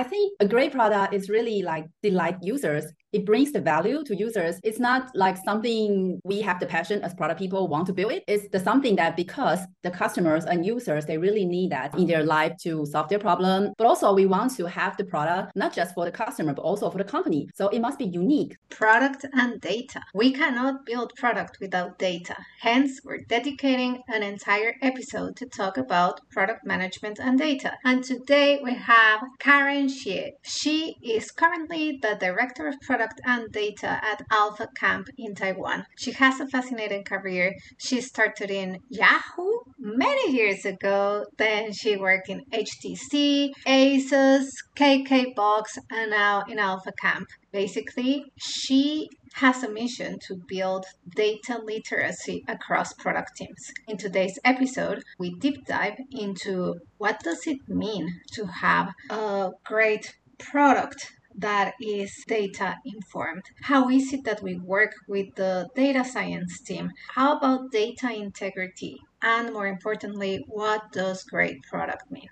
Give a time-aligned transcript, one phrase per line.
[0.00, 4.16] I think a great product is really like delight users it brings the value to
[4.16, 4.60] users.
[4.62, 8.24] It's not like something we have the passion as product people want to build it.
[8.26, 12.22] It's the something that because the customers and users, they really need that in their
[12.22, 13.72] life to solve their problem.
[13.78, 16.90] But also we want to have the product, not just for the customer, but also
[16.90, 17.48] for the company.
[17.54, 18.56] So it must be unique.
[18.68, 20.00] Product and data.
[20.14, 22.36] We cannot build product without data.
[22.60, 27.72] Hence, we're dedicating an entire episode to talk about product management and data.
[27.84, 30.30] And today we have Karen Hsieh.
[30.42, 35.86] She is currently the director of product product and data at Alpha Camp in Taiwan.
[35.96, 37.54] She has a fascinating career.
[37.78, 41.24] She started in Yahoo many years ago.
[41.38, 47.26] Then she worked in HTC, Asus, KKBox, and now in Alpha Camp.
[47.52, 50.84] Basically, she has a mission to build
[51.16, 53.72] data literacy across product teams.
[53.88, 60.16] In today's episode, we deep dive into what does it mean to have a great
[60.38, 63.42] product that is data informed.
[63.62, 66.90] How is it that we work with the data science team?
[67.08, 69.00] How about data integrity?
[69.22, 72.28] And more importantly, what does great product mean?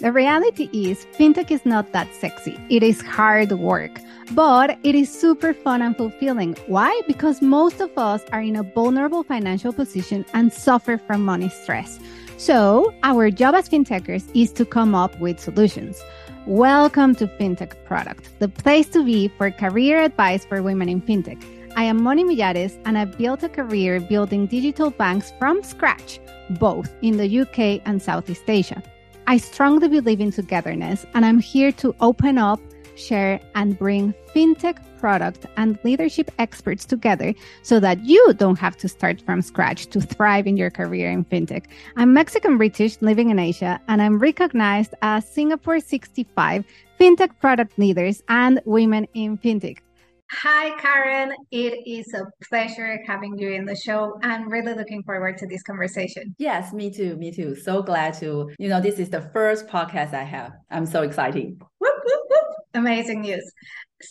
[0.00, 2.58] The reality is, fintech is not that sexy.
[2.68, 4.00] It is hard work,
[4.32, 6.54] but it is super fun and fulfilling.
[6.66, 7.00] Why?
[7.06, 12.00] Because most of us are in a vulnerable financial position and suffer from money stress.
[12.36, 16.02] So, our job as fintechers is to come up with solutions.
[16.46, 21.42] Welcome to FinTech Product, the place to be for career advice for women in FinTech.
[21.74, 26.92] I am Moni Millares, and I've built a career building digital banks from scratch, both
[27.00, 28.82] in the UK and Southeast Asia.
[29.26, 32.60] I strongly believe in togetherness, and I'm here to open up
[32.96, 38.88] share, and bring fintech product and leadership experts together so that you don't have to
[38.88, 41.66] start from scratch to thrive in your career in fintech.
[41.98, 46.64] I'm Mexican British living in Asia, and I'm recognized as Singapore 65
[46.98, 49.80] fintech product leaders and women in fintech.
[50.30, 51.34] Hi, Karen.
[51.50, 54.18] It is a pleasure having you in the show.
[54.22, 56.34] I'm really looking forward to this conversation.
[56.38, 57.16] Yes, me too.
[57.16, 57.54] Me too.
[57.56, 60.52] So glad to, you know, this is the first podcast I have.
[60.70, 61.60] I'm so excited.
[61.78, 62.44] Whoop, whoop, whoop.
[62.72, 63.52] Amazing news.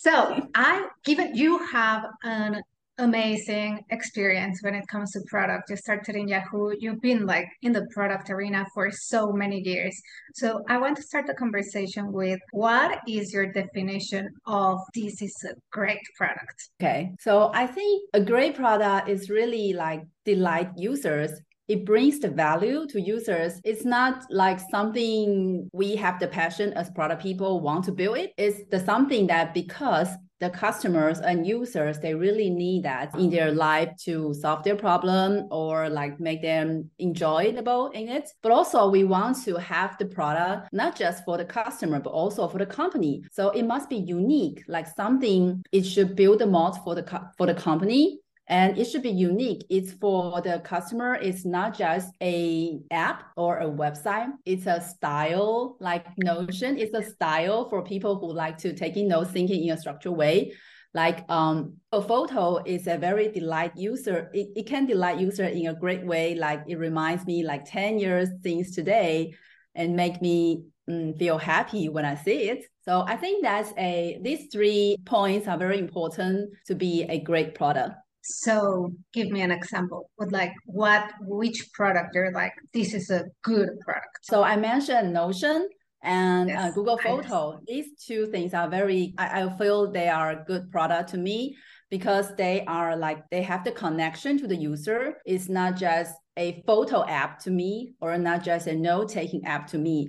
[0.00, 2.62] So, I given you have an
[2.98, 5.70] amazing experience when it comes to product.
[5.70, 6.74] You started in Yahoo.
[6.78, 10.00] You've been like in the product arena for so many years.
[10.34, 15.34] So I want to start the conversation with what is your definition of this is
[15.48, 16.70] a great product?
[16.80, 17.12] Okay.
[17.20, 21.32] So I think a great product is really like delight users
[21.68, 23.60] it brings the value to users.
[23.64, 28.32] It's not like something we have the passion as product people want to build it.
[28.36, 30.08] It's the something that because
[30.40, 35.46] the customers and users they really need that in their life to solve their problem
[35.50, 40.68] or like make them enjoyable in it but also we want to have the product
[40.72, 44.62] not just for the customer but also for the company so it must be unique
[44.66, 48.84] like something it should build a mod for the co- for the company and it
[48.84, 49.64] should be unique.
[49.70, 51.14] It's for the customer.
[51.14, 54.28] It's not just a app or a website.
[54.44, 56.78] It's a style like notion.
[56.78, 60.52] It's a style for people who like to taking notes thinking in a structured way.
[60.92, 64.30] Like um, a photo is a very delight user.
[64.34, 66.34] It, it can delight user in a great way.
[66.34, 69.34] Like it reminds me like 10 years things today
[69.74, 72.66] and make me mm, feel happy when i see it.
[72.84, 77.54] So i think that's a these three points are very important to be a great
[77.54, 83.10] product so give me an example with like what which product you're like this is
[83.10, 84.18] a good product.
[84.22, 85.68] So I mentioned Notion
[86.02, 87.60] and uh, yes, uh, Google Photo.
[87.66, 91.54] These two things are very I, I feel they are a good product to me
[91.90, 95.18] because they are like they have the connection to the user.
[95.26, 99.66] It's not just a photo app to me or not just a note taking app
[99.68, 100.08] to me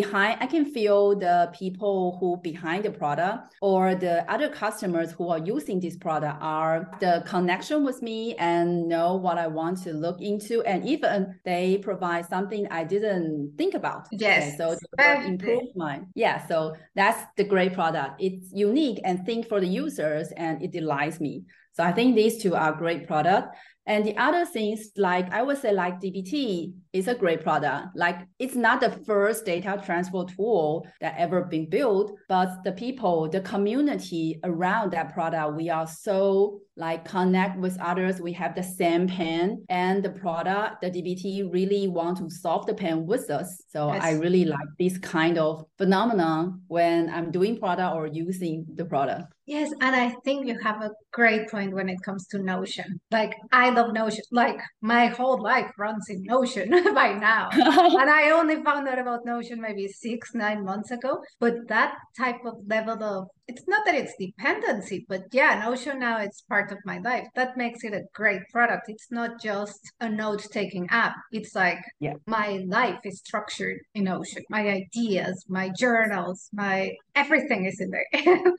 [0.00, 5.24] behind i can feel the people who behind the product or the other customers who
[5.28, 9.90] are using this product are the connection with me and know what i want to
[10.04, 14.02] look into and even they provide something i didn't think about.
[14.12, 14.60] Yes.
[14.60, 18.20] okay, so improve my yeah so that's the great product.
[18.20, 21.44] It's unique and think for the users and it delights me
[21.76, 23.54] so I think these two are great product.
[23.86, 27.88] And the other things, like I would say, like DBT is a great product.
[27.94, 33.28] Like it's not the first data transfer tool that ever been built, but the people,
[33.28, 38.20] the community around that product, we are so like connect with others.
[38.20, 42.74] We have the same pain and the product, the DBT really want to solve the
[42.74, 43.62] pain with us.
[43.68, 44.02] So yes.
[44.02, 49.32] I really like this kind of phenomenon when I'm doing product or using the product.
[49.46, 53.00] Yes, and I think you have a great point when it comes to Notion.
[53.12, 54.24] Like I love Notion.
[54.32, 57.48] Like my whole life runs in Notion by now.
[57.52, 61.22] and I only found out about Notion maybe six, nine months ago.
[61.38, 66.18] But that type of level of it's not that it's dependency, but yeah, Notion now
[66.18, 67.26] it's part of my life.
[67.34, 68.88] That makes it a great product.
[68.88, 71.14] It's not just a note taking app.
[71.32, 72.14] It's like yeah.
[72.26, 74.42] my life is structured in Notion.
[74.50, 78.06] My ideas, my journals, my everything is in there.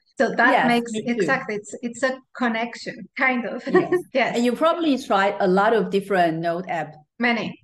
[0.17, 3.63] so that yes, makes exactly it's it's a connection, kind of.
[3.67, 3.93] Yes.
[4.13, 4.35] yes.
[4.35, 6.93] And you probably tried a lot of different note app.
[7.19, 7.59] Many.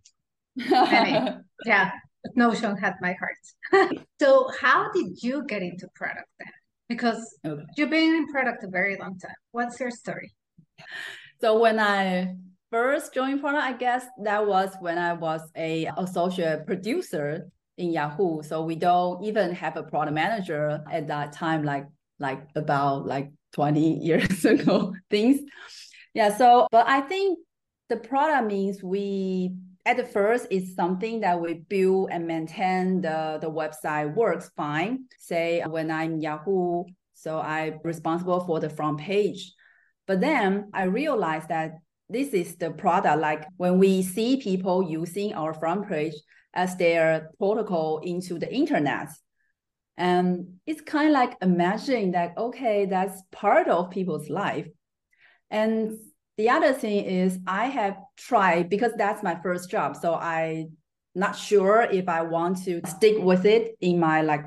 [0.55, 1.37] Many.
[1.65, 1.91] yeah.
[2.35, 3.97] Notion had my heart.
[4.21, 6.47] so how did you get into product then?
[6.93, 7.63] Because okay.
[7.77, 9.35] you've been in product a very long time.
[9.51, 10.31] What's your story?
[11.41, 12.35] So when I
[12.71, 18.43] first joined product, I guess that was when I was a associate producer in Yahoo.
[18.43, 21.85] So we don't even have a product manager at that time, like
[22.19, 25.41] like about like 20 years ago things.
[26.13, 26.35] Yeah.
[26.37, 27.39] So but I think
[27.89, 29.53] the product means we
[29.85, 35.05] at the first it's something that we build and maintain the, the website works fine.
[35.19, 39.53] Say when I'm Yahoo, so I'm responsible for the front page.
[40.07, 43.19] But then I realized that this is the product.
[43.19, 46.13] Like when we see people using our front page
[46.53, 49.09] as their protocol into the internet,
[49.97, 54.67] and it's kind of like imagining that okay, that's part of people's life.
[55.49, 55.97] And
[56.37, 59.95] the other thing is I have tried because that's my first job.
[59.95, 60.67] So I
[61.15, 64.45] not sure if I want to stick with it in my like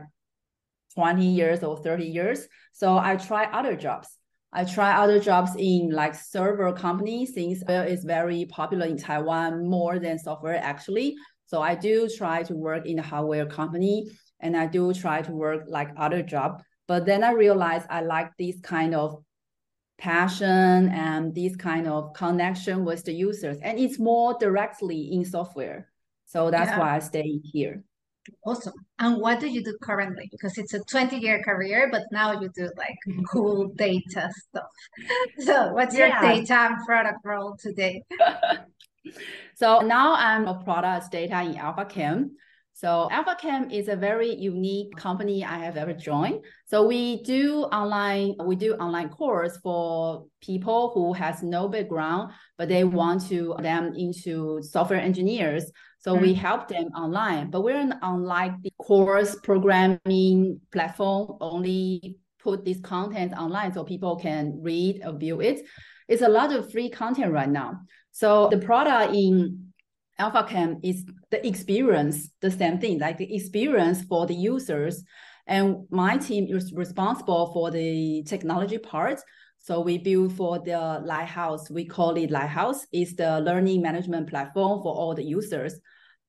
[0.95, 2.49] 20 years or 30 years.
[2.73, 4.09] So I try other jobs.
[4.53, 9.99] I try other jobs in like server companies since it's very popular in Taiwan more
[9.99, 11.15] than software actually.
[11.47, 14.11] So I do try to work in a hardware company
[14.41, 16.63] and I do try to work like other job.
[16.89, 19.23] But then I realized I like this kind of
[19.99, 23.59] passion and this kind of connection with the users.
[23.63, 25.89] And it's more directly in software.
[26.27, 26.79] So that's yeah.
[26.79, 27.83] why i stay here.
[28.45, 28.75] Awesome.
[28.99, 30.29] And what do you do currently?
[30.31, 32.97] Because it's a 20 year career but now you do like
[33.31, 34.67] cool data stuff.
[35.39, 38.03] So what's your data and product role today?
[39.55, 42.31] So now i'm a product data in Alpha AlphaCam
[42.77, 46.45] so Alpha Camp is a very unique company I have ever joined.
[46.67, 52.69] So we do online, we do online course for people who has no background, but
[52.69, 55.65] they want to them into software engineers.
[56.01, 56.23] So mm-hmm.
[56.23, 62.81] we help them online, but we're an unlike the course programming platform, only put this
[62.81, 65.65] content online so people can read or view it.
[66.09, 67.81] It's a lot of free content right now.
[68.13, 69.66] So the product in
[70.19, 75.05] Alpha Camp is the experience, the same thing, like the experience for the users.
[75.47, 79.21] And my team is responsible for the technology part.
[79.59, 81.71] So we build for the Lighthouse.
[81.71, 82.87] We call it Lighthouse.
[82.93, 85.79] It's the learning management platform for all the users.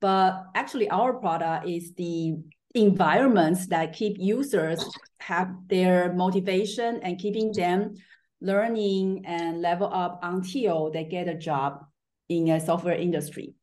[0.01, 2.36] But actually, our product is the
[2.75, 4.84] environments that keep users
[5.19, 7.95] have their motivation and keeping them
[8.42, 11.84] learning and level up until they get a job
[12.30, 13.56] in a software industry.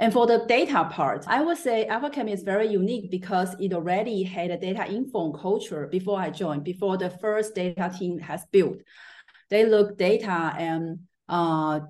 [0.00, 3.72] And for the data part, I would say Alpha Camp is very unique because it
[3.72, 8.44] already had a data informed culture before I joined, before the first data team has
[8.52, 8.78] built.
[9.50, 11.80] They look data and uh,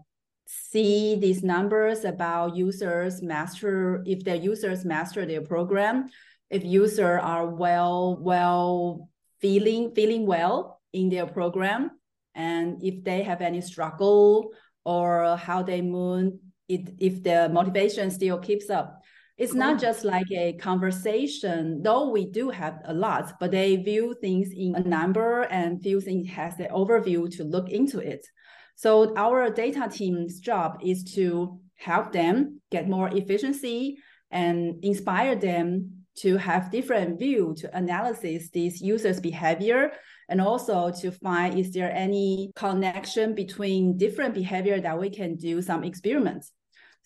[0.46, 6.08] see these numbers about users master, if their users master their program,
[6.48, 11.90] if users are well, well feeling, feeling well in their program,
[12.34, 14.52] and if they have any struggle
[14.84, 16.32] or how they move
[16.68, 19.02] it, if the motivation still keeps up.
[19.36, 24.16] It's not just like a conversation, though we do have a lot, but they view
[24.20, 28.26] things in a number and feel things has the overview to look into it.
[28.74, 33.98] So our data team's job is to help them get more efficiency
[34.32, 39.92] and inspire them to have different view to analysis these users behavior
[40.28, 45.62] and also to find is there any connection between different behavior that we can do
[45.62, 46.52] some experiments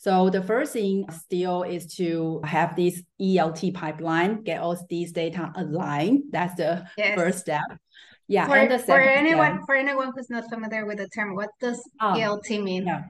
[0.03, 5.53] so the first thing still is to have this ELT pipeline, get all these data
[5.55, 6.25] aligned.
[6.33, 7.17] That's the yes.
[7.17, 7.63] first step.
[8.27, 8.47] Yeah.
[8.47, 12.17] For, for anyone step, for anyone who's not familiar with the term, what does um,
[12.17, 12.85] ELT mean?
[12.85, 13.03] Yeah.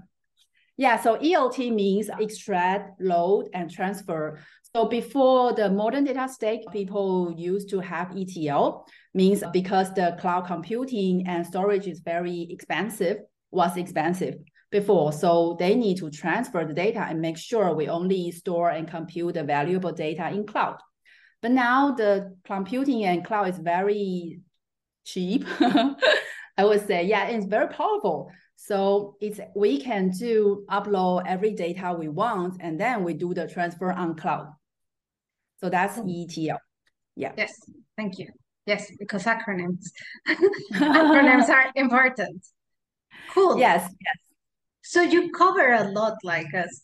[0.76, 4.40] Yeah, so ELT means extract, load, and transfer.
[4.76, 10.46] So before the modern data stack, people used to have ETL, means because the cloud
[10.46, 13.18] computing and storage is very expensive,
[13.50, 14.34] was expensive
[14.73, 15.12] before.
[15.12, 19.35] So they need to transfer the data and make sure we only store and compute
[19.35, 20.79] the valuable data in cloud.
[21.43, 24.41] But now the computing and cloud is very
[25.05, 25.47] cheap.
[25.61, 28.31] I would say, yeah, it's very powerful.
[28.57, 33.49] So it's we can do upload every data we want, and then we do the
[33.49, 34.52] transfer on cloud.
[35.61, 36.07] So that's oh.
[36.09, 36.59] ETL.
[37.17, 37.33] Yeah.
[37.37, 37.52] Yes.
[37.97, 38.29] Thank you.
[38.67, 39.85] Yes, because acronyms
[40.75, 42.47] acronyms are important.
[43.35, 43.59] Cool.
[43.59, 43.83] Yes.
[43.83, 44.22] Yes.
[44.83, 46.83] So you cover a lot, like us.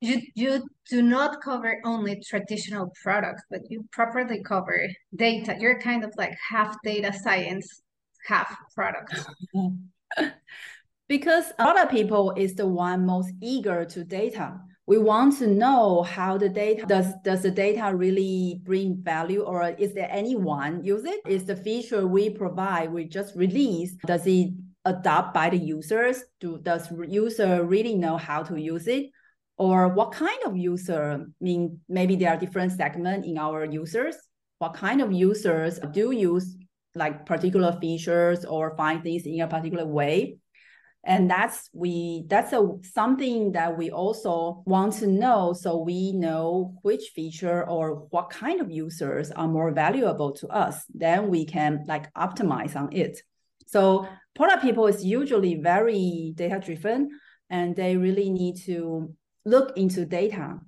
[0.00, 5.56] You you do not cover only traditional products, but you properly cover data.
[5.58, 7.82] You're kind of like half data science,
[8.26, 9.14] half product.
[11.08, 15.48] because a lot of people is the one most eager to data we want to
[15.48, 20.82] know how the data does does the data really bring value or is there anyone
[20.84, 24.50] use it is the feature we provide we just release does it
[24.86, 26.24] adopt by the users?
[26.40, 29.10] Do does user really know how to use it?
[29.58, 34.16] Or what kind of user mean maybe there are different segments in our users.
[34.58, 36.56] What kind of users do use
[36.94, 40.38] like particular features or find things in a particular way?
[41.04, 46.74] And that's we that's a something that we also want to know so we know
[46.82, 50.84] which feature or what kind of users are more valuable to us.
[50.92, 53.22] Then we can like optimize on it
[53.66, 57.10] so product people is usually very data driven
[57.50, 60.58] and they really need to look into data.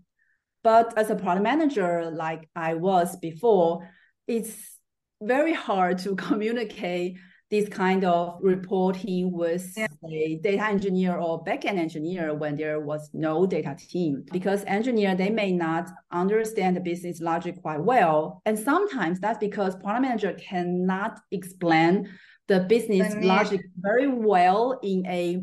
[0.62, 3.88] But as a product manager like i was before
[4.26, 4.78] it's
[5.23, 7.17] very hard to communicate
[7.50, 9.87] this kind of reporting with yeah.
[10.07, 14.25] a data engineer or backend engineer when there was no data team.
[14.31, 18.43] Because engineer they may not understand the business logic quite well.
[18.45, 22.11] And sometimes that's because product manager cannot explain
[22.49, 25.43] the business logic very well in a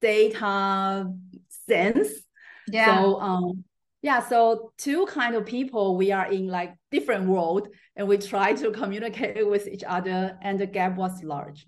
[0.00, 1.12] data
[1.68, 2.08] sense.
[2.66, 3.02] Yeah.
[3.02, 3.64] So um
[4.00, 8.52] yeah so two kind of people we are in like different world and we try
[8.54, 11.66] to communicate with each other and the gap was large.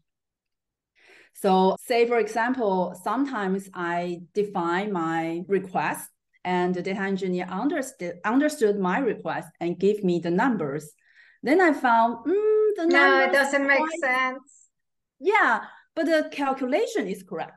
[1.35, 6.09] So say for example sometimes i define my request
[6.43, 10.91] and the data engineer understood understood my request and give me the numbers.
[11.43, 14.60] Then i found mm, the no it doesn't make sense
[15.21, 15.61] yeah
[15.95, 17.53] but the calculation is correct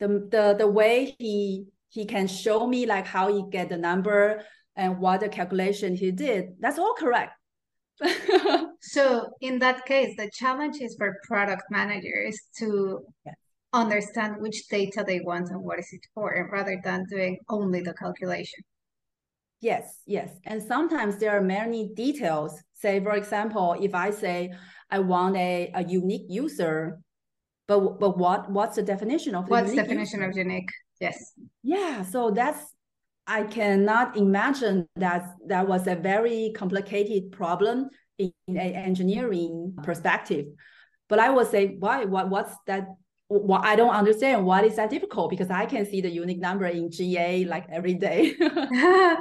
[0.00, 4.42] the the, the way he he can show me like how he get the number
[4.76, 6.46] and what the calculation he did.
[6.58, 7.32] That's all correct.
[8.80, 13.32] so in that case, the challenge is for product managers to yeah.
[13.72, 17.94] understand which data they want and what is it for, rather than doing only the
[17.94, 18.64] calculation.
[19.60, 20.30] Yes, yes.
[20.44, 22.60] And sometimes there are many details.
[22.74, 24.52] Say, for example, if I say
[24.94, 27.00] I want a, a unique user,
[27.66, 30.30] but but what what's the definition of what's definition user?
[30.30, 30.70] of unique?
[31.00, 31.32] Yes.
[31.64, 32.04] Yeah.
[32.04, 32.62] So that's
[33.26, 40.46] I cannot imagine that that was a very complicated problem in, an engineering perspective.
[41.08, 42.04] But I would say, why?
[42.04, 42.30] What?
[42.30, 42.86] What's that?
[43.26, 44.46] What I don't understand.
[44.46, 45.30] What is that difficult?
[45.30, 48.36] Because I can see the unique number in GA like every day.
[48.40, 49.16] I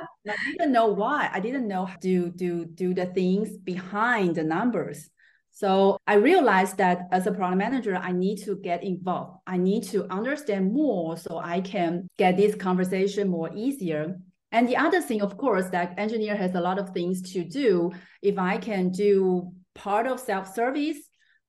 [0.51, 1.31] didn't know why.
[1.33, 5.09] I didn't know how to do do the things behind the numbers.
[5.55, 9.37] So I realized that as a product manager, I need to get involved.
[9.45, 14.19] I need to understand more so I can get this conversation more easier.
[14.51, 17.91] And the other thing, of course, that engineer has a lot of things to do.
[18.23, 20.97] If I can do part of self-service,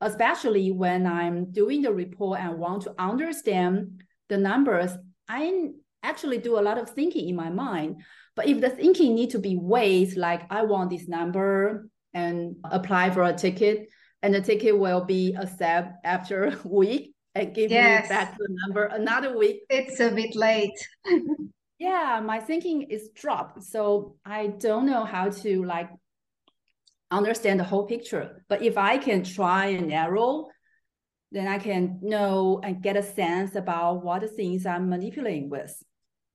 [0.03, 4.91] especially when I'm doing the report and want to understand the numbers,
[5.29, 5.71] I
[6.03, 8.03] actually do a lot of thinking in my mind.
[8.37, 13.11] But if the thinking need to be ways like I want this number, and apply
[13.11, 13.89] for a ticket
[14.25, 18.05] and the ticket will be accepted after a week and give yes.
[18.05, 19.63] me back the number another week.
[19.69, 20.79] It's a bit late.
[21.79, 23.63] yeah, my thinking is dropped.
[23.63, 25.91] So I don't know how to like
[27.11, 28.45] understand the whole picture.
[28.49, 30.49] But if I can try and narrow,
[31.31, 35.75] then I can know and get a sense about what the things I'm manipulating with.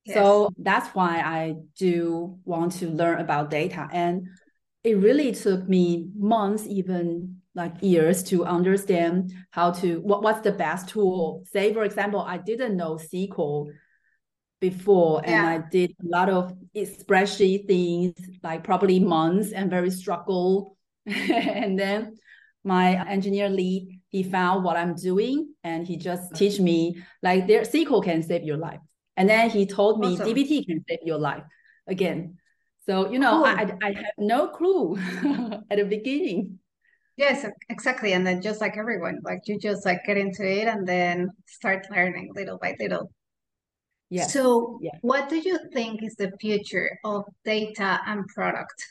[0.04, 0.16] Yes.
[0.16, 3.88] So that's why I do want to learn about data.
[3.90, 4.28] And
[4.82, 10.52] it really took me months, even like years to understand how to what, what's the
[10.52, 11.44] best tool.
[11.52, 13.70] Say, for example, I didn't know SQL
[14.60, 20.76] before and I did a lot of spreadsheet things like probably months and very struggle.
[21.06, 22.16] and then
[22.62, 27.62] my engineer lead, he found what I'm doing and he just teach me like there
[27.62, 28.80] SQL can save your life.
[29.16, 30.28] And then he told me awesome.
[30.28, 31.42] DBT can save your life
[31.86, 32.36] again.
[32.90, 34.96] So, you know, oh, I, I have no clue
[35.70, 36.58] at the beginning.
[37.16, 38.14] Yes, exactly.
[38.14, 41.86] And then just like everyone, like you just like get into it and then start
[41.88, 43.12] learning little by little.
[44.08, 44.26] Yeah.
[44.26, 44.90] So, yeah.
[45.02, 48.84] what do you think is the future of data and product?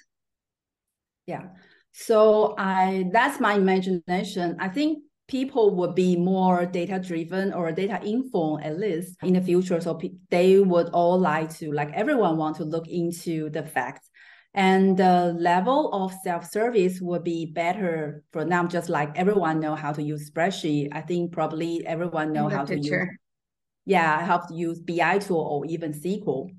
[1.26, 1.48] Yeah.
[1.92, 4.56] So I that's my imagination.
[4.62, 9.42] I think people would be more data driven or data informed at least in the
[9.42, 9.80] future.
[9.80, 9.98] So
[10.30, 14.10] they would all like to like everyone want to look into the facts.
[14.56, 19.94] And the level of self-service would be better for now just like everyone know how
[19.94, 20.90] to use spreadsheet.
[20.92, 23.08] I think probably everyone know how to use
[23.90, 26.50] yeah how to use bi tool or even sql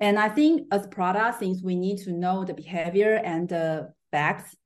[0.00, 4.56] and i think as product things we need to know the behavior and the facts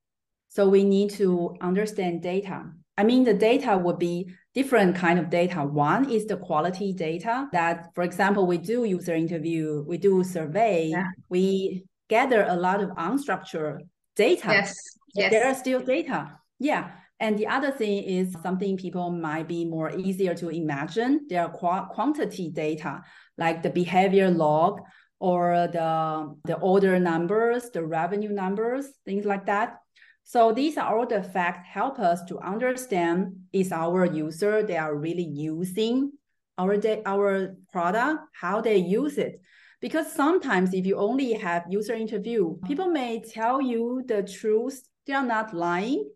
[0.48, 2.62] so we need to understand data
[2.98, 7.48] i mean the data would be different kind of data one is the quality data
[7.52, 11.08] that for example we do user interview we do survey yeah.
[11.28, 13.80] we gather a lot of unstructured
[14.16, 14.48] data.
[14.48, 14.74] Yes.
[15.14, 15.30] Yes.
[15.32, 16.38] There are still data.
[16.58, 16.90] Yeah.
[17.20, 21.26] And the other thing is something people might be more easier to imagine.
[21.28, 23.02] There are qu- quantity data
[23.38, 24.80] like the behavior log
[25.20, 29.76] or the, the order numbers, the revenue numbers, things like that.
[30.24, 34.96] So these are all the facts help us to understand is our user they are
[34.96, 36.12] really using
[36.58, 39.40] our de- our product, how they use it.
[39.80, 44.82] Because sometimes if you only have user interview, people may tell you the truth.
[45.06, 46.08] They are not lying,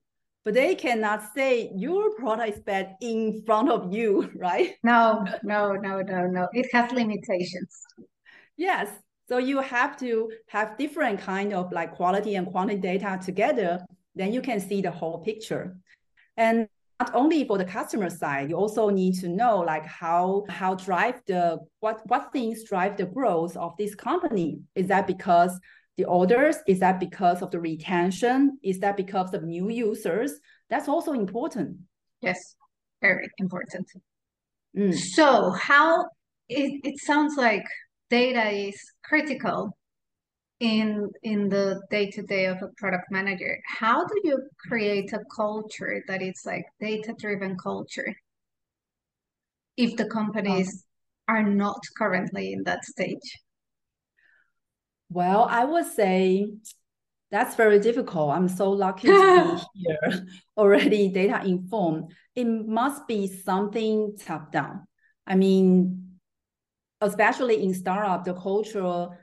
[0.43, 4.75] but they cannot say your product is bad in front of you, right?
[4.83, 6.49] No, no, no, no, no.
[6.53, 7.83] It has limitations.
[8.57, 8.89] Yes.
[9.29, 13.85] So you have to have different kind of like quality and quantity data together.
[14.19, 15.77] Then you can see the whole picture.
[16.37, 20.75] And not only for the customer side, you also need to know like how how
[20.75, 24.61] drive the what what things drive the growth of this company.
[24.75, 25.59] Is that because
[25.97, 26.57] the orders?
[26.67, 28.59] Is that because of the retention?
[28.63, 30.33] Is that because of new users?
[30.69, 31.77] That's also important.
[32.21, 32.57] Yes,
[33.01, 33.87] very important.
[34.77, 34.95] Mm.
[34.95, 36.07] So how
[36.49, 37.65] it, it sounds like
[38.11, 39.79] data is critical
[40.61, 43.59] in in the day to day of a product manager.
[43.67, 48.15] How do you create a culture that is like data driven culture
[49.77, 50.85] if the companies
[51.29, 53.39] um, are not currently in that stage?
[55.11, 56.49] Well i would say
[57.31, 58.31] that's very difficult.
[58.31, 62.11] I'm so lucky to be here already data informed.
[62.35, 64.87] It must be something top down.
[65.27, 66.05] I mean
[67.01, 69.15] especially in startup the cultural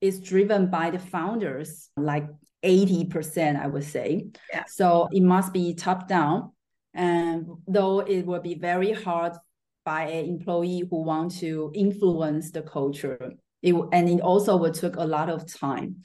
[0.00, 2.26] is driven by the founders, like
[2.64, 4.26] 80%, I would say.
[4.52, 4.64] Yeah.
[4.66, 6.52] So it must be top down.
[6.94, 9.34] And though it will be very hard
[9.84, 13.32] by an employee who want to influence the culture,
[13.62, 16.02] it, and it also will take a lot of time.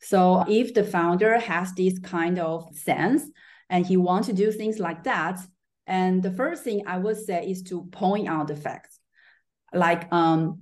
[0.00, 3.22] So if the founder has this kind of sense
[3.68, 5.40] and he wants to do things like that,
[5.86, 9.00] and the first thing I would say is to point out the facts.
[9.72, 10.60] Like um,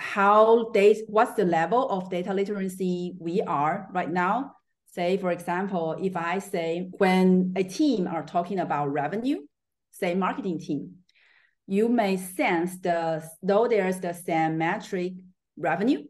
[0.00, 4.56] how they what's the level of data literacy we are right now?
[4.92, 9.38] Say for example if i say when a team are talking about revenue
[9.92, 10.94] say marketing team
[11.68, 15.12] you may sense the though there's the same metric
[15.56, 16.02] revenue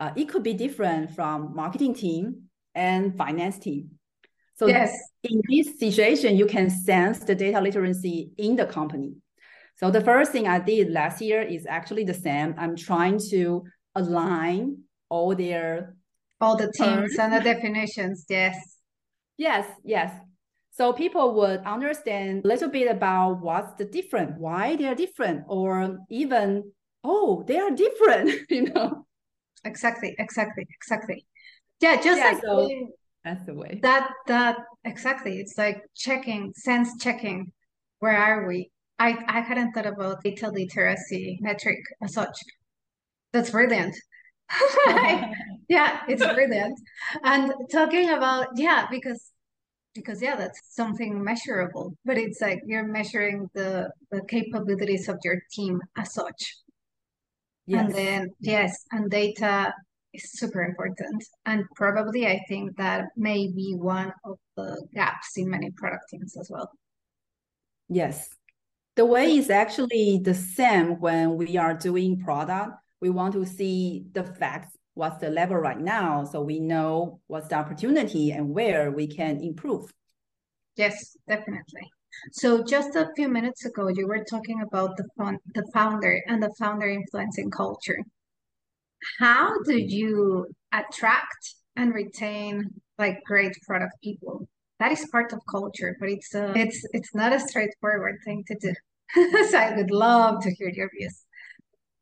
[0.00, 3.90] uh, it could be different from marketing team and finance team.
[4.54, 4.96] So yes.
[5.22, 9.14] in this situation you can sense the data literacy in the company
[9.80, 12.54] so the first thing I did last year is actually the same.
[12.58, 13.64] I'm trying to
[13.94, 15.96] align all their
[16.38, 18.26] all the terms and the definitions.
[18.28, 18.56] Yes.
[19.38, 20.12] Yes, yes.
[20.70, 25.44] So people would understand a little bit about what's the different, why they are different,
[25.48, 29.06] or even oh, they are different, you know.
[29.64, 31.24] Exactly, exactly, exactly.
[31.80, 32.68] Yeah, just yeah, like so
[33.24, 33.80] that's the way.
[33.82, 35.38] That that exactly.
[35.40, 37.52] It's like checking, sense checking.
[38.00, 38.70] Where are we?
[39.00, 42.36] I, I hadn't thought about data literacy metric as such.
[43.32, 43.96] That's brilliant.
[45.68, 46.78] yeah, it's brilliant.
[47.24, 49.32] And talking about, yeah, because
[49.94, 55.40] because yeah, that's something measurable, but it's like you're measuring the the capabilities of your
[55.50, 56.56] team as such.
[57.66, 57.86] Yes.
[57.86, 59.72] And then yes, and data
[60.12, 61.24] is super important.
[61.46, 66.36] And probably I think that may be one of the gaps in many product teams
[66.36, 66.70] as well.
[67.88, 68.28] Yes,
[69.00, 72.72] the way is actually the same when we are doing product.
[73.00, 77.48] We want to see the facts, what's the level right now, so we know what's
[77.48, 79.90] the opportunity and where we can improve.
[80.76, 81.86] Yes, definitely.
[82.32, 86.42] So just a few minutes ago, you were talking about the fun, the founder and
[86.42, 88.00] the founder influencing culture.
[89.18, 94.46] How do you attract and retain like great product people?
[94.80, 98.56] that is part of culture, but it's uh, it's it's not a straightforward thing to
[98.60, 98.74] do.
[99.50, 101.24] so I would love to hear your views.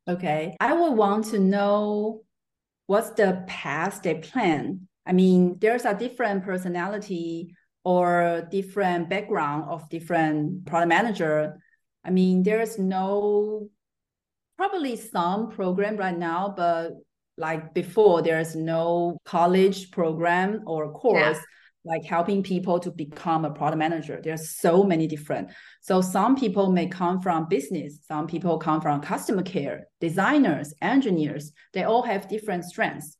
[0.08, 2.22] Okay, I would want to know
[2.86, 4.88] what's the path they plan.
[5.06, 11.58] I mean, there's a different personality or different background of different product manager.
[12.04, 13.68] I mean, there's no
[14.56, 16.92] probably some program right now, but
[17.36, 21.36] like before, there's no college program or course.
[21.36, 21.42] Yeah
[21.84, 24.20] like helping people to become a product manager.
[24.22, 25.50] There's so many different.
[25.80, 31.52] So some people may come from business, some people come from customer care, designers, engineers.
[31.72, 33.16] They all have different strengths.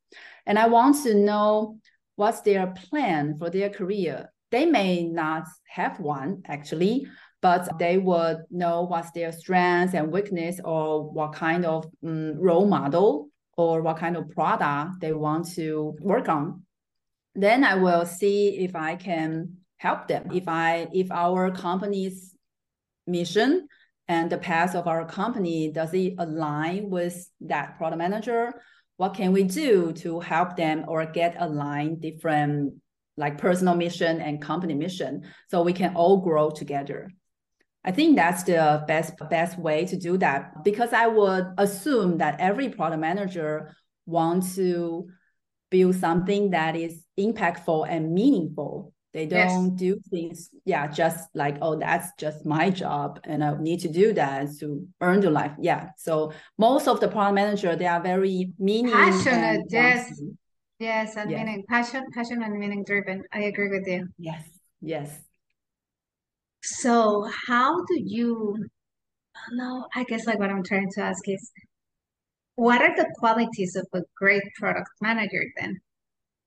[0.47, 1.79] And I want to know
[2.16, 4.33] what's their plan for their career.
[4.51, 7.07] They may not have one actually,
[7.40, 12.66] but they would know what's their strengths and weakness or what kind of um, role
[12.66, 16.62] model or what kind of product they want to work on
[17.35, 20.31] then I will see if I can help them.
[20.33, 22.35] If I if our company's
[23.07, 23.69] mission
[24.07, 28.53] and the path of our company does it align with that product manager?
[28.97, 32.75] What can we do to help them or get aligned different
[33.17, 37.11] like personal mission and company mission so we can all grow together?
[37.85, 42.41] I think that's the best best way to do that because I would assume that
[42.41, 45.09] every product manager wants to
[45.71, 48.93] build something that is impactful and meaningful.
[49.15, 49.79] They don't yes.
[49.79, 54.13] do things, yeah, just like, oh, that's just my job and I need to do
[54.13, 55.53] that to earn the life.
[55.59, 55.91] Yeah.
[55.97, 59.63] So most of the product manager, they are very meaning passionate.
[59.71, 60.13] Yes.
[60.79, 61.39] Yes, and yes.
[61.39, 63.25] meaning passion, passion and meaning driven.
[63.33, 64.07] I agree with you.
[64.19, 64.45] Yes.
[64.81, 65.19] Yes.
[66.63, 68.69] So how do you
[69.53, 71.51] no, I guess like what I'm trying to ask is
[72.59, 75.81] what are the qualities of a great product manager then?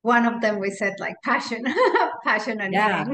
[0.01, 1.63] One of them we said like passion,
[2.25, 3.05] passion and yeah.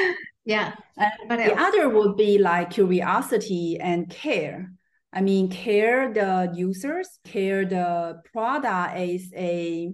[0.44, 0.74] yeah.
[0.96, 4.68] And the other would be like curiosity and care.
[5.12, 9.92] I mean, care the users, care the product is a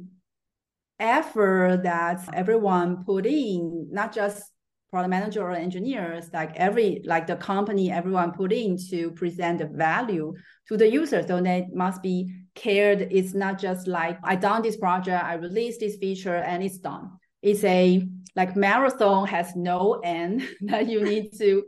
[0.98, 4.50] effort that everyone put in, not just
[4.90, 9.66] product manager or engineers, like every like the company, everyone put in to present the
[9.66, 10.32] value
[10.68, 11.22] to the user.
[11.22, 13.08] So they must be cared.
[13.12, 17.12] It's not just like I done this project, I released this feature, and it's done.
[17.42, 18.02] It's a
[18.34, 20.42] like marathon has no end.
[20.62, 21.64] That you need to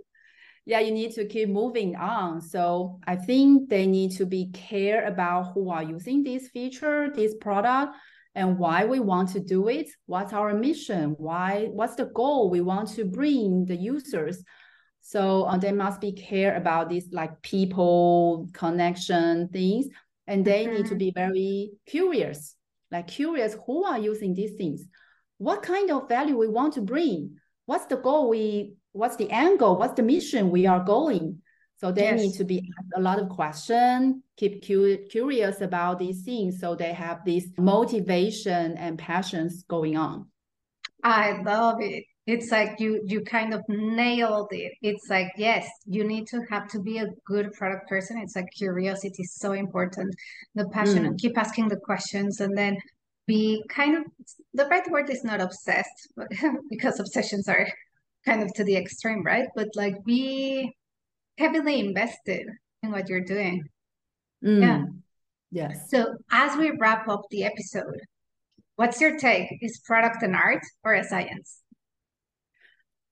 [0.66, 2.40] yeah you need to keep moving on.
[2.40, 7.35] So i think they need to be care about who are using this feature this
[7.40, 7.94] product
[8.35, 9.88] and why we want to do it.
[10.07, 11.14] What's our mission?
[11.18, 14.42] Why what's the goal we want to bring the users?
[15.01, 19.87] So uh, they must be care about these like people connection things
[20.29, 20.75] and they mm-hmm.
[20.75, 20.99] need to mm-hmm.
[20.99, 22.55] be very curious
[22.93, 24.85] like curious who are using these things
[25.38, 27.37] what kind of value we want to bring
[27.67, 31.38] what's the goal we what's the angle what's the mission we are going
[31.79, 32.21] so they yes.
[32.21, 36.75] need to be asked a lot of questions keep cu- curious about these things so
[36.75, 40.27] they have this motivation and passions going on
[41.03, 44.73] i love it it's like you you kind of nailed it.
[44.83, 48.19] It's like yes you need to have to be a good product person.
[48.19, 50.14] It's like curiosity is so important.
[50.55, 51.19] The passion mm.
[51.19, 52.77] keep asking the questions and then
[53.27, 54.03] be kind of
[54.53, 56.29] the right word is not obsessed but
[56.69, 57.67] because obsessions are
[58.27, 59.49] kind of to the extreme right?
[59.57, 60.71] But like be
[61.38, 62.47] heavily invested
[62.83, 63.64] in what you're doing.
[64.45, 64.61] Mm.
[64.61, 64.83] yeah.
[65.51, 65.91] Yes.
[65.91, 68.01] So as we wrap up the episode
[68.77, 69.49] what's your take?
[69.62, 71.62] Is product an art or a science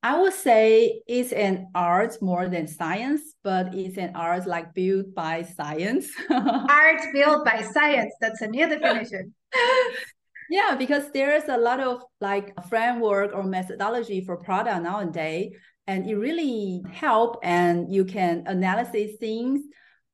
[0.07, 5.13] I would say it's an art more than science, but it's an art like built
[5.17, 6.07] by science.
[6.31, 8.15] art built by science.
[8.21, 9.35] That's a new definition.
[10.49, 15.51] yeah, because there's a lot of like framework or methodology for product nowadays,
[15.89, 19.63] and it really help and you can analyze things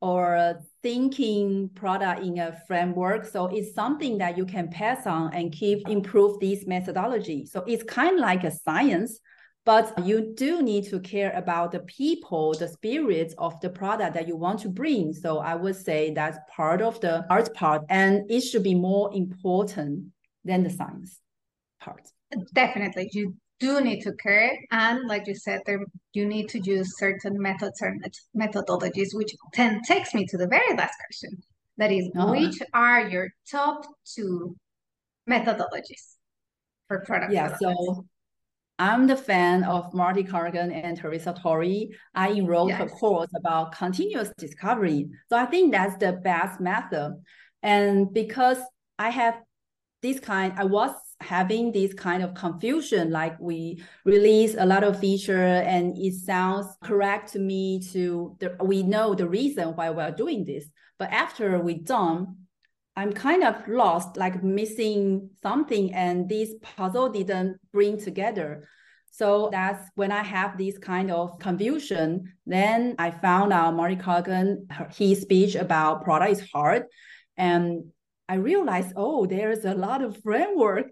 [0.00, 3.26] or thinking product in a framework.
[3.26, 7.44] So it's something that you can pass on and keep improve this methodology.
[7.44, 9.20] So it's kind of like a science,
[9.64, 14.26] but you do need to care about the people, the spirits of the product that
[14.26, 15.12] you want to bring.
[15.12, 19.12] So I would say that's part of the art part, and it should be more
[19.14, 20.06] important
[20.44, 21.20] than the science
[21.80, 22.02] part.
[22.54, 25.80] Definitely, you do need to care, and like you said, there
[26.12, 27.94] you need to use certain methods or
[28.36, 31.40] methodologies, which then takes me to the very last question.
[31.78, 32.32] That is, uh-huh.
[32.32, 34.56] which are your top two
[35.30, 36.16] methodologies
[36.88, 37.32] for product?
[37.32, 38.04] Yeah, so
[38.82, 41.94] I'm the fan of Marty Cagan and Teresa Torres.
[42.16, 42.80] I enrolled yes.
[42.80, 45.08] a course about continuous discovery.
[45.28, 47.22] So I think that's the best method.
[47.62, 48.58] And because
[48.98, 49.36] I have
[50.02, 50.90] this kind, I was
[51.20, 56.66] having this kind of confusion like we release a lot of feature and it sounds
[56.82, 60.64] correct to me to the, we know the reason why we're doing this
[60.98, 62.34] but after we done
[62.96, 68.68] i'm kind of lost like missing something and this puzzle didn't bring together
[69.12, 72.32] so that's when I have this kind of confusion.
[72.46, 76.84] Then I found out Marty Cagan, his speech about product is hard.
[77.36, 77.92] And
[78.26, 80.86] I realized, oh, there's a lot of framework.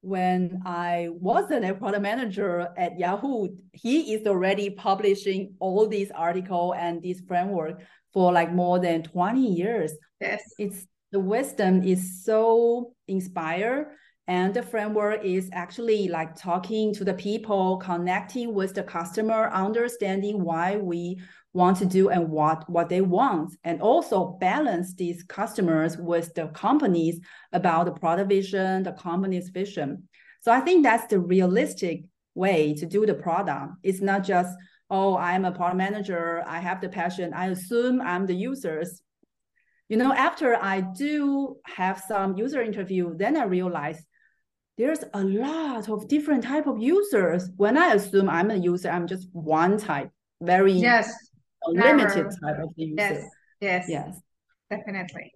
[0.00, 6.74] When I wasn't a product manager at Yahoo, he is already publishing all these articles
[6.76, 7.80] and this framework
[8.12, 9.92] for like more than 20 years.
[10.20, 10.42] Yes.
[10.58, 13.86] It's the wisdom is so inspired
[14.26, 20.42] and the framework is actually like talking to the people, connecting with the customer, understanding
[20.42, 21.20] why we
[21.52, 26.46] want to do and what what they want and also balance these customers with the
[26.48, 27.20] companies
[27.52, 30.08] about the product vision the company's vision.
[30.40, 33.74] So i think that's the realistic way to do the product.
[33.82, 34.56] It's not just
[34.88, 36.42] oh i'm a product manager.
[36.46, 37.34] I have the passion.
[37.34, 39.02] I assume i'm the users
[39.92, 43.98] you know after i do have some user interview then i realize
[44.78, 49.06] there's a lot of different type of users when i assume i'm a user i'm
[49.06, 51.12] just one type very yes
[51.68, 52.96] limited type of user.
[52.96, 53.24] Yes,
[53.60, 54.20] yes, yes,
[54.70, 55.32] definitely.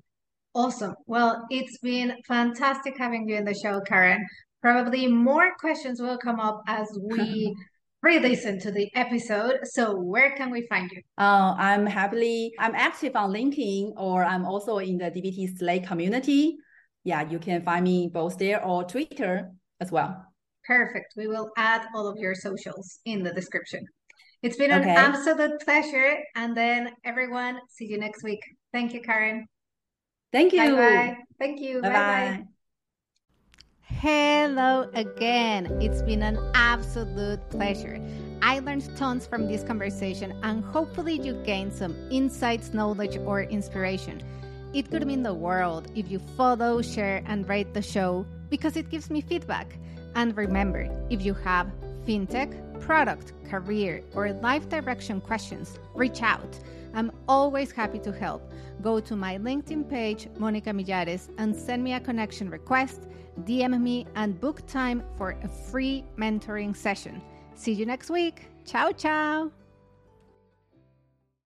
[0.55, 0.95] Awesome.
[1.07, 4.27] Well, it's been fantastic having you in the show, Karen.
[4.63, 7.55] Probably more questions will come up as we
[8.07, 9.59] re-listen to the episode.
[9.65, 11.03] So where can we find you?
[11.19, 16.57] Uh, I'm happily I'm active on LinkedIn or I'm also in the DBT Slack community.
[17.05, 20.13] Yeah, you can find me both there or Twitter as well.
[20.65, 21.15] Perfect.
[21.17, 23.85] We will add all of your socials in the description.
[24.43, 24.91] It's been okay.
[24.91, 26.19] an absolute pleasure.
[26.35, 28.41] And then everyone, see you next week.
[28.73, 29.47] Thank you, Karen.
[30.33, 30.59] Thank you.
[30.59, 31.17] Bye-bye.
[31.39, 31.83] Thank you.
[31.83, 32.56] Bye bye.
[33.99, 35.65] Hello again.
[35.81, 37.99] It's been an absolute pleasure.
[38.43, 44.21] I learned tons from this conversation, and hopefully, you gained some insights, knowledge, or inspiration.
[44.75, 48.91] It could mean the world if you follow, share, and rate the show because it
[48.91, 49.79] gives me feedback.
[50.15, 51.67] And remember, if you have
[52.07, 56.61] fintech, product, career, or life direction questions, reach out.
[56.93, 58.43] I'm always happy to help.
[58.83, 63.07] Go to my LinkedIn page, Monica Millares, and send me a connection request,
[63.45, 67.23] DM me, and book time for a free mentoring session.
[67.55, 68.49] See you next week.
[68.65, 69.51] Ciao, ciao.